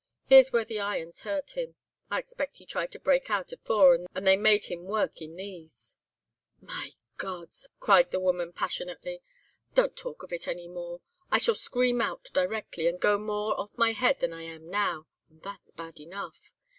Here's 0.25 0.51
where 0.51 0.65
the 0.65 0.79
irons 0.79 1.21
hurt 1.21 1.51
him; 1.51 1.75
I 2.09 2.17
expect 2.17 2.57
he 2.57 2.65
tried 2.65 2.91
to 2.93 2.99
break 2.99 3.29
out 3.29 3.51
afore, 3.51 3.93
and 4.15 4.25
they 4.25 4.35
made 4.35 4.65
him 4.65 4.85
work 4.85 5.21
in 5.21 5.35
these.' 5.35 5.95
"'My 6.59 6.93
God!' 7.17 7.53
cried 7.79 8.09
the 8.09 8.19
woman, 8.19 8.51
passionately; 8.51 9.21
'don't 9.75 9.95
talk 9.95 10.23
of 10.23 10.33
it 10.33 10.47
any 10.47 10.67
more. 10.67 11.01
I 11.29 11.37
shall 11.37 11.53
scream 11.53 12.01
out 12.01 12.31
directly, 12.33 12.87
and 12.87 12.99
go 12.99 13.19
more 13.19 13.53
off 13.59 13.77
my 13.77 13.91
head 13.91 14.21
than 14.21 14.33
I 14.33 14.41
am 14.41 14.71
now, 14.71 15.05
and 15.29 15.43
that's 15.43 15.69
bad 15.69 15.99
enough. 15.99 16.49